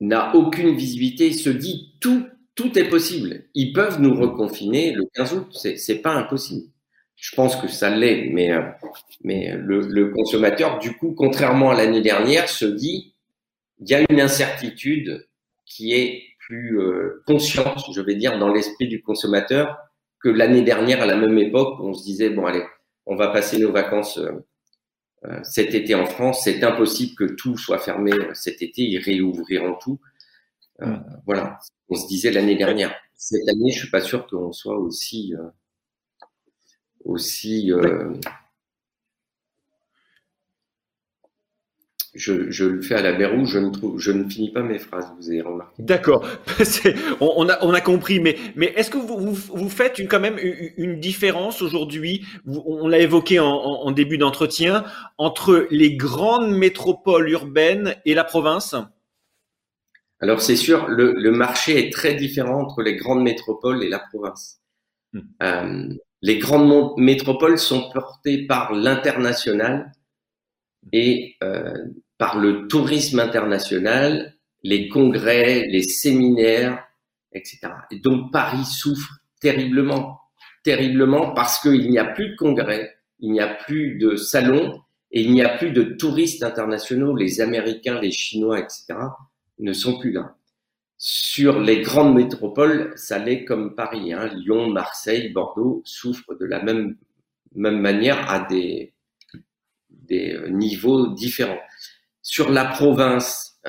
n'a 0.00 0.34
aucune 0.34 0.74
visibilité, 0.74 1.32
se 1.32 1.50
dit 1.50 1.96
tout, 2.00 2.26
tout 2.54 2.76
est 2.78 2.88
possible. 2.88 3.44
Ils 3.54 3.72
peuvent 3.72 4.00
nous 4.00 4.14
reconfiner 4.14 4.92
le 4.92 5.04
15 5.14 5.34
août, 5.34 5.48
c'est 5.54 6.02
pas 6.02 6.14
impossible. 6.14 6.70
Je 7.16 7.34
pense 7.34 7.56
que 7.56 7.68
ça 7.68 7.90
l'est, 7.90 8.28
mais, 8.30 8.52
euh, 8.52 8.62
mais 9.24 9.56
le, 9.56 9.80
le, 9.80 10.10
consommateur, 10.10 10.78
du 10.78 10.96
coup, 10.96 11.14
contrairement 11.16 11.70
à 11.70 11.74
l'année 11.74 12.02
dernière, 12.02 12.48
se 12.48 12.66
dit 12.66 13.14
il 13.80 13.88
y 13.88 13.94
a 13.94 14.04
une 14.10 14.20
incertitude 14.20 15.26
qui 15.64 15.94
est 15.94 16.22
plus 16.38 16.78
euh, 16.80 17.22
consciente, 17.26 17.92
je 17.92 18.00
vais 18.00 18.14
dire, 18.14 18.38
dans 18.38 18.52
l'esprit 18.52 18.88
du 18.88 19.02
consommateur 19.02 19.78
que 20.20 20.28
l'année 20.28 20.62
dernière, 20.62 21.02
à 21.02 21.06
la 21.06 21.16
même 21.16 21.36
époque, 21.38 21.78
on 21.80 21.92
se 21.92 22.04
disait 22.04 22.30
bon, 22.30 22.46
allez, 22.46 22.62
on 23.04 23.16
va 23.16 23.28
passer 23.28 23.58
nos 23.58 23.72
vacances 23.72 24.18
euh, 24.18 24.32
euh 25.24 25.40
cet 25.42 25.74
été 25.74 25.94
en 25.94 26.06
France. 26.06 26.42
C'est 26.44 26.62
impossible 26.62 27.14
que 27.16 27.34
tout 27.34 27.56
soit 27.58 27.78
fermé 27.78 28.12
cet 28.34 28.62
été. 28.62 28.82
Ils 28.82 28.98
réouvriront 28.98 29.74
tout. 29.80 30.00
Euh, 30.82 30.96
voilà, 31.26 31.58
on 31.88 31.96
se 31.96 32.06
disait 32.06 32.30
l'année 32.30 32.56
dernière. 32.56 32.94
Cette 33.14 33.48
année, 33.48 33.72
je 33.72 33.80
suis 33.80 33.90
pas 33.90 34.00
sûr 34.00 34.26
qu'on 34.26 34.52
soit 34.52 34.78
aussi 34.78 35.32
aussi. 37.06 37.72
Euh, 37.72 38.12
je, 42.14 42.50
je, 42.50 42.64
le 42.64 42.82
fais 42.82 42.94
à 42.94 43.02
la 43.02 43.12
berrou, 43.12 43.44
je 43.44 43.58
ne, 43.58 43.70
trouve, 43.70 43.98
je 43.98 44.10
ne 44.10 44.28
finis 44.28 44.50
pas 44.50 44.62
mes 44.62 44.78
phrases, 44.78 45.12
vous 45.18 45.28
avez 45.30 45.42
remarqué. 45.42 45.82
D'accord, 45.82 46.26
on, 47.20 47.32
on, 47.36 47.48
a, 47.48 47.58
on 47.62 47.74
a 47.74 47.80
compris, 47.80 48.20
mais, 48.20 48.36
mais 48.54 48.72
est-ce 48.76 48.90
que 48.90 48.96
vous, 48.96 49.18
vous, 49.18 49.34
vous, 49.34 49.68
faites 49.68 49.98
une, 49.98 50.08
quand 50.08 50.20
même 50.20 50.38
une 50.76 50.98
différence 50.98 51.60
aujourd'hui, 51.60 52.24
on 52.46 52.88
l'a 52.88 53.00
évoqué 53.00 53.38
en, 53.38 53.46
en 53.46 53.90
début 53.90 54.16
d'entretien, 54.16 54.84
entre 55.18 55.68
les 55.70 55.94
grandes 55.96 56.50
métropoles 56.50 57.28
urbaines 57.28 57.96
et 58.06 58.14
la 58.14 58.24
province? 58.24 58.74
Alors 60.20 60.40
c'est 60.40 60.56
sûr, 60.56 60.86
le, 60.88 61.12
le, 61.12 61.30
marché 61.30 61.78
est 61.78 61.92
très 61.92 62.14
différent 62.14 62.62
entre 62.62 62.80
les 62.80 62.96
grandes 62.96 63.22
métropoles 63.22 63.82
et 63.84 63.88
la 63.90 63.98
province. 63.98 64.60
Hmm. 65.12 65.20
Euh, 65.42 65.88
les 66.22 66.38
grandes 66.38 66.94
métropoles 66.96 67.58
sont 67.58 67.90
portées 67.90 68.46
par 68.46 68.72
l'international 68.72 69.92
et 70.92 71.36
euh, 71.42 71.74
par 72.18 72.38
le 72.38 72.66
tourisme 72.68 73.20
international, 73.20 74.36
les 74.62 74.88
congrès, 74.88 75.66
les 75.68 75.82
séminaires, 75.82 76.84
etc. 77.32 77.60
Et 77.90 77.98
donc 77.98 78.32
Paris 78.32 78.64
souffre 78.64 79.18
terriblement, 79.40 80.20
terriblement 80.64 81.32
parce 81.32 81.60
qu'il 81.60 81.90
n'y 81.90 81.98
a 81.98 82.04
plus 82.04 82.30
de 82.30 82.36
congrès, 82.36 82.96
il 83.20 83.32
n'y 83.32 83.40
a 83.40 83.48
plus 83.48 83.98
de 83.98 84.16
salons 84.16 84.80
et 85.10 85.20
il 85.20 85.32
n'y 85.32 85.42
a 85.42 85.56
plus 85.56 85.70
de 85.70 85.82
touristes 85.82 86.42
internationaux. 86.42 87.14
Les 87.14 87.40
Américains, 87.40 88.00
les 88.00 88.10
Chinois, 88.10 88.58
etc. 88.58 88.94
ne 89.58 89.72
sont 89.72 89.98
plus 89.98 90.12
là. 90.12 90.35
Sur 90.98 91.60
les 91.60 91.82
grandes 91.82 92.14
métropoles, 92.14 92.92
ça 92.96 93.18
l'est 93.18 93.44
comme 93.44 93.74
Paris. 93.74 94.12
Hein. 94.12 94.28
Lyon, 94.34 94.70
Marseille, 94.70 95.30
Bordeaux 95.30 95.82
souffrent 95.84 96.34
de 96.38 96.46
la 96.46 96.62
même, 96.62 96.96
même 97.54 97.80
manière 97.80 98.30
à 98.30 98.40
des, 98.40 98.94
des 99.90 100.38
niveaux 100.48 101.08
différents. 101.08 101.60
Sur 102.22 102.50
la 102.50 102.64
province, 102.64 103.60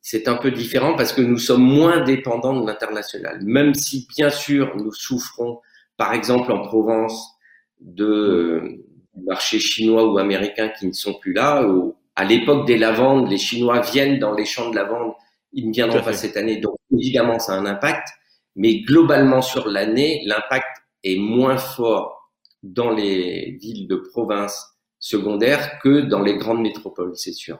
c'est 0.00 0.28
un 0.28 0.36
peu 0.36 0.50
différent 0.50 0.96
parce 0.96 1.12
que 1.12 1.22
nous 1.22 1.38
sommes 1.38 1.62
moins 1.62 2.02
dépendants 2.02 2.60
de 2.60 2.66
l'international. 2.66 3.40
Même 3.42 3.74
si, 3.74 4.06
bien 4.16 4.30
sûr, 4.30 4.74
nous 4.76 4.92
souffrons, 4.92 5.60
par 5.96 6.12
exemple, 6.12 6.52
en 6.52 6.60
Provence, 6.62 7.34
de 7.80 8.82
marchés 9.26 9.58
chinois 9.58 10.10
ou 10.10 10.18
américains 10.18 10.70
qui 10.70 10.86
ne 10.86 10.92
sont 10.92 11.14
plus 11.14 11.32
là. 11.32 11.66
Ou, 11.66 11.94
à 12.16 12.24
l'époque 12.24 12.66
des 12.66 12.78
lavandes, 12.78 13.30
les 13.30 13.38
Chinois 13.38 13.80
viennent 13.80 14.18
dans 14.18 14.34
les 14.34 14.44
champs 14.44 14.70
de 14.70 14.76
lavande. 14.76 15.12
Ils 15.54 15.68
ne 15.68 15.72
viendront 15.72 16.02
pas 16.02 16.12
cette 16.12 16.36
année. 16.36 16.58
Donc, 16.58 16.76
évidemment, 16.92 17.38
ça 17.38 17.54
a 17.54 17.56
un 17.56 17.66
impact. 17.66 18.08
Mais 18.56 18.80
globalement, 18.80 19.42
sur 19.42 19.68
l'année, 19.68 20.22
l'impact 20.26 20.66
est 21.02 21.18
moins 21.18 21.56
fort 21.56 22.30
dans 22.62 22.90
les 22.90 23.58
villes 23.60 23.88
de 23.88 23.96
province 23.96 24.74
secondaires 24.98 25.78
que 25.80 26.00
dans 26.00 26.22
les 26.22 26.36
grandes 26.36 26.62
métropoles, 26.62 27.16
c'est 27.16 27.32
sûr. 27.32 27.58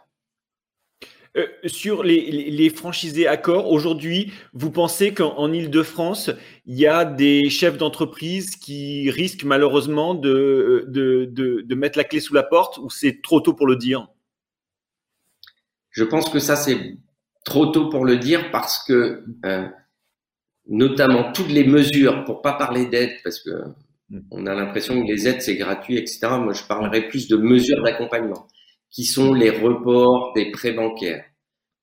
Euh, 1.37 1.47
sur 1.67 2.05
les, 2.05 2.71
franchisés 2.71 3.27
accords, 3.27 3.71
aujourd'hui, 3.71 4.33
vous 4.53 4.71
pensez 4.71 5.13
qu'en 5.13 5.53
Ile-de-France, 5.53 6.31
il 6.65 6.79
y 6.79 6.87
a 6.87 7.05
des 7.05 7.51
chefs 7.51 7.77
d'entreprise 7.77 8.55
qui 8.55 9.11
risquent 9.11 9.43
malheureusement 9.43 10.15
de, 10.15 10.87
de, 10.89 11.75
mettre 11.75 11.99
la 11.99 12.05
clé 12.05 12.21
sous 12.21 12.35
la 12.35 12.45
porte 12.45 12.79
ou 12.79 12.89
c'est 12.89 13.21
trop 13.21 13.41
tôt 13.41 13.53
pour 13.53 13.67
le 13.67 13.75
dire? 13.75 14.07
Je 15.91 16.05
pense 16.05 16.31
que 16.31 16.39
ça, 16.39 16.55
c'est 16.55 16.97
trop 17.45 17.67
tôt 17.67 17.89
pour 17.89 18.05
le 18.05 18.17
dire 18.19 18.51
parce 18.51 18.83
que, 18.85 19.25
euh, 19.45 19.69
notamment, 20.67 21.33
toutes 21.33 21.51
les 21.51 21.65
mesures, 21.65 22.25
pour 22.25 22.43
pas 22.43 22.55
parler 22.55 22.87
d'aide, 22.87 23.13
parce 23.23 23.41
que 23.41 23.51
mm. 24.11 24.21
on 24.31 24.47
a 24.47 24.55
l'impression 24.55 25.01
que 25.01 25.07
les 25.07 25.29
aides, 25.29 25.43
c'est 25.43 25.57
gratuit, 25.57 25.99
etc. 25.99 26.21
Moi, 26.41 26.53
je 26.53 26.65
parlerai 26.65 27.09
plus 27.09 27.29
de 27.29 27.37
mesures 27.37 27.83
d'accompagnement 27.83 28.47
qui 28.91 29.05
sont 29.05 29.35
les 29.35 29.51
reports 29.51 30.33
des 30.35 30.53
prêts 30.53 30.73
bancaires, 30.73 31.25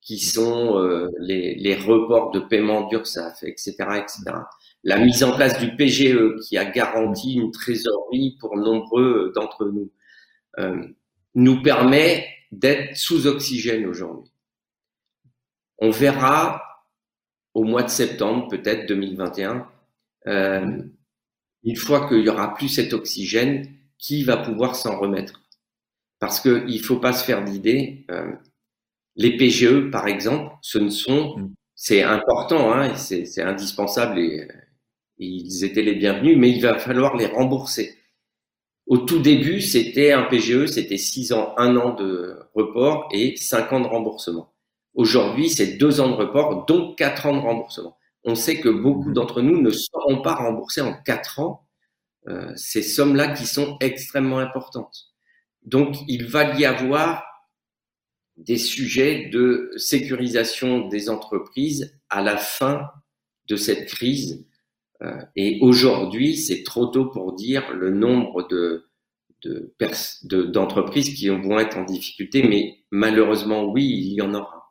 qui 0.00 0.18
sont 0.18 0.78
euh, 0.78 1.08
les, 1.20 1.54
les, 1.54 1.74
reports 1.74 2.30
de 2.30 2.40
paiement 2.40 2.88
d'URSSAF, 2.88 3.42
etc., 3.42 3.74
etc. 3.98 4.22
La 4.82 4.98
mise 4.98 5.22
en 5.22 5.36
place 5.36 5.58
du 5.60 5.76
PGE 5.76 6.40
qui 6.48 6.56
a 6.56 6.64
garanti 6.64 7.34
une 7.34 7.50
trésorerie 7.50 8.36
pour 8.40 8.56
nombreux 8.56 9.30
d'entre 9.34 9.66
nous 9.66 9.92
euh, 10.58 10.86
nous 11.34 11.62
permet 11.62 12.26
d'être 12.50 12.96
sous 12.96 13.26
oxygène 13.26 13.86
aujourd'hui. 13.86 14.31
On 15.82 15.90
verra 15.90 16.62
au 17.54 17.64
mois 17.64 17.82
de 17.82 17.88
septembre, 17.90 18.46
peut-être 18.46 18.86
2021, 18.86 19.68
euh, 20.28 20.80
une 21.64 21.76
fois 21.76 22.08
qu'il 22.08 22.20
y 22.20 22.28
aura 22.28 22.54
plus 22.54 22.68
cet 22.68 22.92
oxygène, 22.92 23.66
qui 23.98 24.22
va 24.22 24.36
pouvoir 24.36 24.76
s'en 24.76 24.96
remettre 24.96 25.42
parce 26.20 26.38
qu'il 26.38 26.66
ne 26.66 26.82
faut 26.82 27.00
pas 27.00 27.12
se 27.12 27.24
faire 27.24 27.42
d'idées. 27.42 28.06
Euh, 28.12 28.30
les 29.16 29.36
PGE, 29.36 29.90
par 29.90 30.06
exemple, 30.06 30.54
ce 30.62 30.78
ne 30.78 30.88
sont, 30.88 31.36
mm. 31.36 31.54
c'est 31.74 32.04
important, 32.04 32.72
hein, 32.72 32.94
c'est 32.94 33.42
indispensable 33.42 34.20
et, 34.20 34.46
ils 35.18 35.64
étaient 35.64 35.82
les 35.82 35.96
bienvenus, 35.96 36.38
mais 36.38 36.50
il 36.50 36.62
va 36.62 36.78
falloir 36.78 37.16
les 37.16 37.26
rembourser. 37.26 37.98
Au 38.86 38.98
tout 38.98 39.18
début, 39.18 39.60
c'était 39.60 40.12
un 40.12 40.22
PGE, 40.22 40.66
c'était 40.66 40.96
6 40.96 41.32
ans, 41.32 41.54
1 41.56 41.76
an 41.76 41.94
de 41.94 42.38
report 42.54 43.08
et 43.12 43.34
5 43.34 43.72
ans 43.72 43.80
de 43.80 43.88
remboursement. 43.88 44.51
Aujourd'hui, 44.94 45.48
c'est 45.48 45.78
2 45.78 46.00
ans 46.00 46.10
de 46.10 46.14
report, 46.14 46.66
donc 46.66 46.98
4 46.98 47.26
ans 47.26 47.36
de 47.36 47.40
remboursement. 47.40 47.96
On 48.24 48.34
sait 48.34 48.60
que 48.60 48.68
beaucoup 48.68 49.10
mm. 49.10 49.14
d'entre 49.14 49.42
nous 49.42 49.60
ne 49.60 49.70
seront 49.70 50.22
pas 50.22 50.34
remboursés 50.34 50.80
en 50.80 50.94
4 50.94 51.40
ans 51.40 51.66
euh, 52.28 52.52
ces 52.54 52.82
sommes-là 52.82 53.34
qui 53.34 53.46
sont 53.46 53.76
extrêmement 53.80 54.38
importantes. 54.38 55.08
Donc, 55.64 55.96
il 56.08 56.26
va 56.26 56.54
y 56.56 56.64
avoir 56.64 57.24
des 58.36 58.58
sujets 58.58 59.28
de 59.32 59.72
sécurisation 59.76 60.88
des 60.88 61.10
entreprises 61.10 61.98
à 62.08 62.22
la 62.22 62.36
fin 62.36 62.88
de 63.48 63.56
cette 63.56 63.86
crise. 63.86 64.46
Euh, 65.02 65.20
et 65.36 65.58
aujourd'hui, 65.60 66.36
c'est 66.36 66.62
trop 66.62 66.86
tôt 66.86 67.06
pour 67.06 67.34
dire 67.34 67.72
le 67.72 67.90
nombre 67.90 68.46
de, 68.48 68.88
d'entreprises 70.22 71.14
qui 71.14 71.28
vont 71.28 71.58
être 71.58 71.76
en 71.76 71.84
difficulté, 71.84 72.44
mais 72.44 72.84
malheureusement, 72.90 73.64
oui, 73.64 73.84
il 73.84 74.12
y 74.12 74.22
en 74.22 74.34
aura. 74.34 74.61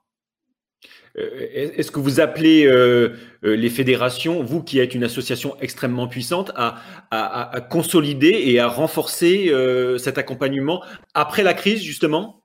Euh, 1.18 1.48
est-ce 1.54 1.92
que 1.92 2.00
vous 2.00 2.20
appelez 2.20 2.66
euh, 2.66 3.10
euh, 3.44 3.56
les 3.56 3.70
fédérations, 3.70 4.44
vous 4.44 4.64
qui 4.64 4.80
êtes 4.80 4.96
une 4.96 5.04
association 5.04 5.58
extrêmement 5.60 6.08
puissante, 6.08 6.52
à, 6.56 7.62
consolider 7.70 8.44
et 8.46 8.60
à 8.60 8.68
renforcer 8.68 9.52
cet 9.98 10.18
accompagnement 10.18 10.84
après 11.14 11.44
la 11.44 11.54
crise, 11.54 11.82
justement? 11.82 12.44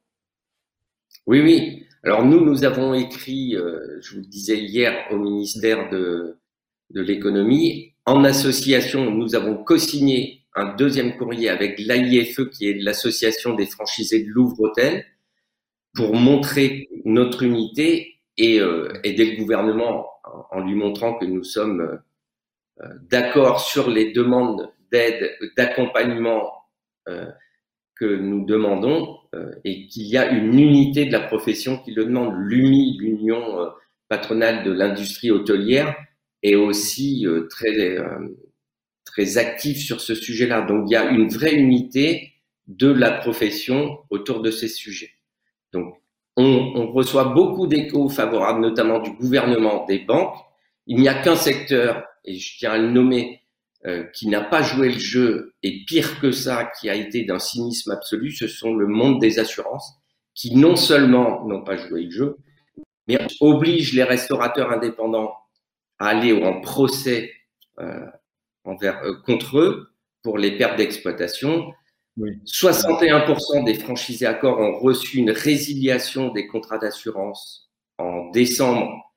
Oui, 1.26 1.40
oui. 1.40 1.87
Alors 2.05 2.24
nous, 2.24 2.44
nous 2.44 2.64
avons 2.64 2.94
écrit, 2.94 3.55
je 3.55 4.14
vous 4.14 4.20
le 4.20 4.26
disais 4.26 4.59
hier, 4.59 5.07
au 5.11 5.16
ministère 5.18 5.90
de, 5.90 6.38
de 6.90 7.00
l'économie, 7.00 7.94
en 8.05 8.22
association, 8.24 9.11
nous 9.11 9.35
avons 9.35 9.57
co-signé 9.57 10.42
un 10.55 10.74
deuxième 10.74 11.16
courrier 11.16 11.48
avec 11.48 11.79
l'AIFE, 11.79 12.48
qui 12.50 12.68
est 12.68 12.74
l'association 12.74 13.55
des 13.55 13.66
franchisés 13.66 14.22
de 14.22 14.29
Louvre-Hôtel, 14.29 15.05
pour 15.94 16.14
montrer 16.14 16.88
notre 17.05 17.42
unité 17.42 18.15
et 18.38 18.61
euh, 18.61 18.92
aider 19.05 19.33
le 19.33 19.37
gouvernement 19.37 20.09
en, 20.51 20.61
lui 20.61 20.75
montrant 20.75 21.14
que 21.14 21.25
nous 21.25 21.44
sommes 21.44 21.81
euh, 21.81 21.96
euh, 22.83 22.88
d'accord 23.11 23.61
sur 23.61 23.90
les 23.90 24.12
demandes 24.12 24.72
d'aide, 24.92 25.37
d'accompagnement 25.57 26.53
que 27.94 28.05
nous 28.05 28.44
demandons 28.44 29.16
et 29.62 29.87
qu'il 29.87 30.07
y 30.07 30.16
a 30.16 30.29
une 30.29 30.59
unité 30.59 31.05
de 31.05 31.12
la 31.12 31.20
profession 31.20 31.79
qui 31.79 31.92
le 31.92 32.05
demande. 32.05 32.35
L'UMI, 32.37 32.99
l'Union 32.99 33.70
patronale 34.09 34.64
de 34.64 34.72
l'industrie 34.72 35.31
hôtelière, 35.31 35.94
est 36.42 36.57
aussi 36.57 37.25
très, 37.49 37.96
très 39.05 39.38
active 39.38 39.77
sur 39.77 40.01
ce 40.01 40.16
sujet-là. 40.16 40.62
Donc 40.62 40.88
il 40.88 40.94
y 40.94 40.96
a 40.96 41.09
une 41.09 41.29
vraie 41.29 41.55
unité 41.55 42.33
de 42.66 42.90
la 42.90 43.12
profession 43.12 44.01
autour 44.11 44.42
de 44.42 44.51
ces 44.51 44.68
sujets. 44.68 45.12
Donc 45.72 45.94
on, 46.37 46.92
reçoit 46.92 47.25
beaucoup 47.25 47.66
d'échos 47.66 48.09
favorables, 48.09 48.61
notamment 48.61 48.99
du 48.99 49.11
gouvernement, 49.11 49.85
des 49.87 50.01
banques. 50.01 50.37
Il 50.87 50.99
n'y 50.99 51.09
a 51.09 51.14
qu'un 51.14 51.37
secteur, 51.37 52.05
et 52.25 52.37
je 52.37 52.59
tiens 52.59 52.72
à 52.72 52.79
le 52.79 52.90
nommer, 52.90 53.42
euh, 53.87 54.05
qui 54.14 54.29
n'a 54.29 54.42
pas 54.42 54.62
joué 54.62 54.92
le 54.92 54.99
jeu, 54.99 55.55
et 55.62 55.85
pire 55.87 56.20
que 56.20 56.33
ça, 56.33 56.70
qui 56.79 56.90
a 56.90 56.94
été 56.94 57.25
d'un 57.25 57.38
cynisme 57.38 57.90
absolu, 57.90 58.31
ce 58.33 58.49
sont 58.49 58.75
le 58.75 58.87
monde 58.87 59.20
des 59.20 59.38
assurances, 59.38 59.94
qui 60.35 60.55
non 60.55 60.77
seulement 60.77 61.44
n'ont 61.46 61.62
pas 61.62 61.77
joué 61.77 62.05
le 62.05 62.11
jeu, 62.11 62.37
mais 63.09 63.18
obligent 63.40 63.94
les 63.94 64.05
restaurateurs 64.05 64.70
indépendants 64.72 65.33
à 65.99 66.09
aller 66.09 66.33
en 66.44 66.61
procès 66.61 67.33
euh, 67.79 68.07
envers, 68.64 69.03
euh, 69.05 69.14
contre 69.25 69.59
eux 69.59 69.92
pour 70.22 70.38
les 70.38 70.59
pertes 70.59 70.77
d'exploitation 70.77 71.72
61% 72.18 73.64
des 73.64 73.74
franchisés 73.74 74.26
accords 74.26 74.59
ont 74.59 74.79
reçu 74.79 75.18
une 75.18 75.31
résiliation 75.31 76.33
des 76.33 76.46
contrats 76.46 76.79
d'assurance 76.79 77.70
en 77.98 78.31
décembre 78.31 79.12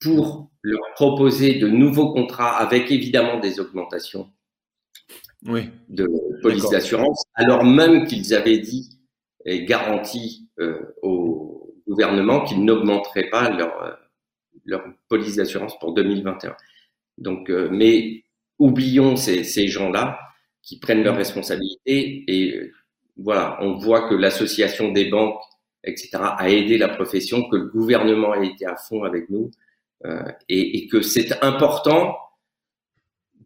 pour 0.00 0.50
leur 0.62 0.80
proposer 0.94 1.58
de 1.60 1.68
nouveaux 1.68 2.12
contrats 2.12 2.56
avec 2.56 2.90
évidemment 2.90 3.38
des 3.38 3.60
augmentations 3.60 4.30
de 5.42 6.08
police 6.40 6.68
d'assurance, 6.70 7.24
alors 7.34 7.64
même 7.64 8.06
qu'ils 8.06 8.34
avaient 8.34 8.58
dit 8.58 9.00
et 9.44 9.64
garanti 9.64 10.48
euh, 10.60 10.94
au 11.02 11.74
gouvernement 11.88 12.44
qu'ils 12.44 12.64
n'augmenteraient 12.64 13.28
pas 13.28 13.50
leur, 13.50 13.82
euh, 13.82 13.92
leur 14.64 14.84
police 15.08 15.36
d'assurance 15.36 15.76
pour 15.80 15.94
2021. 15.94 16.56
Donc, 17.18 17.50
euh, 17.50 17.68
mais 17.72 18.24
oublions 18.58 19.16
ces, 19.16 19.42
ces 19.42 19.66
gens-là 19.66 20.18
qui 20.62 20.78
prennent 20.78 21.02
leurs 21.02 21.16
responsabilités. 21.16 22.24
Et 22.28 22.56
euh, 22.56 22.72
voilà, 23.16 23.58
on 23.60 23.76
voit 23.76 24.08
que 24.08 24.14
l'association 24.14 24.92
des 24.92 25.10
banques, 25.10 25.40
etc., 25.84 26.10
a 26.20 26.48
aidé 26.48 26.78
la 26.78 26.88
profession, 26.88 27.48
que 27.48 27.56
le 27.56 27.66
gouvernement 27.66 28.32
a 28.32 28.44
été 28.44 28.66
à 28.66 28.76
fond 28.76 29.04
avec 29.04 29.28
nous, 29.30 29.50
euh, 30.04 30.22
et, 30.48 30.78
et, 30.78 30.88
que 30.88 31.00
c'est 31.00 31.42
important 31.44 32.16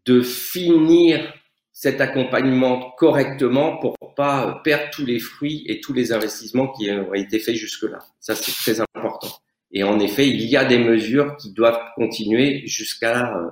de 0.07 0.23
finir 0.23 1.35
cet 1.73 2.01
accompagnement 2.01 2.93
correctement 2.93 3.77
pour 3.77 3.97
pas 4.17 4.63
perdre 4.65 4.89
tous 4.93 5.05
les 5.05 5.19
fruits 5.19 5.65
et 5.69 5.81
tous 5.81 5.93
les 5.93 6.13
investissements 6.13 6.73
qui 6.73 6.91
ont 6.91 7.13
été 7.13 7.39
faits 7.39 7.57
jusque-là. 7.57 7.99
Ça, 8.19 8.35
c'est 8.35 8.53
très 8.53 8.81
important. 8.95 9.29
Et 9.71 9.83
en 9.83 10.01
effet, 10.01 10.27
il 10.27 10.47
y 10.47 10.57
a 10.57 10.65
des 10.65 10.79
mesures 10.79 11.37
qui 11.37 11.53
doivent 11.53 11.79
continuer 11.97 12.67
jusqu'à 12.67 13.37
euh, 13.37 13.51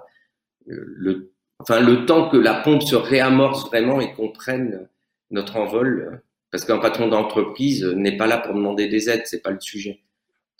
le 0.66 1.33
enfin 1.58 1.80
le 1.80 2.06
temps 2.06 2.28
que 2.28 2.36
la 2.36 2.54
pompe 2.54 2.82
se 2.82 2.96
réamorce 2.96 3.66
vraiment 3.66 4.00
et 4.00 4.12
qu'on 4.14 4.30
prenne 4.30 4.88
notre 5.30 5.56
envol, 5.56 6.22
parce 6.50 6.64
qu'un 6.64 6.78
patron 6.78 7.08
d'entreprise 7.08 7.84
n'est 7.84 8.16
pas 8.16 8.26
là 8.26 8.38
pour 8.38 8.54
demander 8.54 8.88
des 8.88 9.08
aides, 9.08 9.22
c'est 9.24 9.42
pas 9.42 9.50
le 9.50 9.60
sujet. 9.60 10.02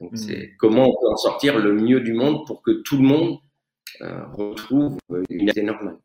Donc 0.00 0.12
hmm. 0.12 0.16
c'est 0.16 0.54
comment 0.59 0.88
on 0.88 0.92
peut 0.92 1.12
en 1.12 1.16
sortir 1.16 1.59
le 1.59 1.72
mieux 1.72 2.00
du 2.00 2.12
monde 2.12 2.46
pour 2.46 2.62
que 2.62 2.83
tout 2.83 2.96
le 2.96 3.04
monde 3.04 3.38
euh, 4.00 4.24
retrouve 4.33 4.98
une 5.30 5.48
idée 5.48 5.62
normale. 5.62 5.98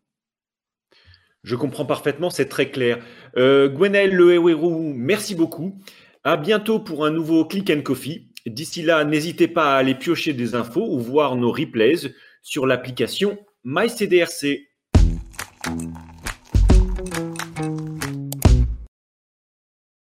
Je 1.44 1.56
comprends 1.56 1.86
parfaitement, 1.86 2.30
c'est 2.30 2.50
très 2.50 2.70
clair. 2.70 3.04
Euh, 3.38 3.70
Gwenaël 3.70 4.16
merci 4.96 5.36
beaucoup. 5.36 5.76
À 6.24 6.36
bientôt 6.38 6.80
pour 6.80 7.06
un 7.06 7.12
nouveau 7.12 7.46
Click 7.46 7.70
and 7.70 7.82
Coffee. 7.82 8.30
D'ici 8.46 8.82
là, 8.82 9.04
n'hésitez 9.06 9.48
pas 9.48 9.74
à 9.74 9.78
aller 9.78 9.96
piocher 9.96 10.34
des 10.34 10.54
infos 10.54 10.86
ou 10.86 11.00
voir 11.00 11.36
nos 11.36 11.52
replays 11.52 12.12
sur 12.42 12.68
l'application 12.68 13.38
MyCDRC. 13.64 14.69
Thank 15.64 15.82
you. 15.84 16.09